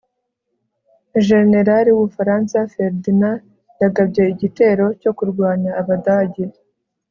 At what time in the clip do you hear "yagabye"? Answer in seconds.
3.81-4.23